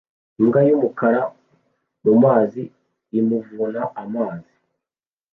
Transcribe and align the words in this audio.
Imbwa 0.39 0.59
yumukara 0.67 1.21
mumazi 2.03 2.63
imuvuna 3.19 3.81
amazi 4.03 4.53